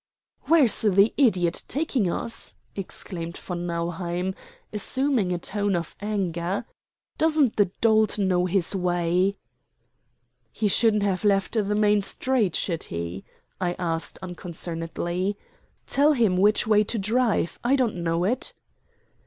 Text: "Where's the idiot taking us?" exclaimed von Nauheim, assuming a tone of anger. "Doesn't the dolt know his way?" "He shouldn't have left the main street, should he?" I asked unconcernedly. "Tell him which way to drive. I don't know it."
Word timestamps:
"Where's 0.45 0.81
the 0.81 1.13
idiot 1.15 1.61
taking 1.67 2.11
us?" 2.11 2.55
exclaimed 2.75 3.37
von 3.37 3.67
Nauheim, 3.67 4.33
assuming 4.73 5.31
a 5.31 5.37
tone 5.37 5.75
of 5.75 5.95
anger. 6.01 6.65
"Doesn't 7.19 7.55
the 7.55 7.65
dolt 7.81 8.17
know 8.17 8.47
his 8.47 8.75
way?" 8.75 9.37
"He 10.51 10.67
shouldn't 10.67 11.03
have 11.03 11.23
left 11.23 11.51
the 11.53 11.75
main 11.75 12.01
street, 12.01 12.55
should 12.55 12.85
he?" 12.85 13.25
I 13.59 13.73
asked 13.77 14.17
unconcernedly. 14.23 15.37
"Tell 15.85 16.13
him 16.13 16.35
which 16.37 16.65
way 16.65 16.83
to 16.83 16.97
drive. 16.97 17.59
I 17.63 17.75
don't 17.75 17.97
know 17.97 18.23
it." 18.23 18.53